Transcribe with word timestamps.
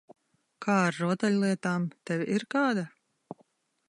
Kā 0.65 0.77
ar 0.85 0.95
rotaļlietām? 1.01 1.85
Tev 2.11 2.23
ir 2.39 2.47
kāda? 2.57 2.87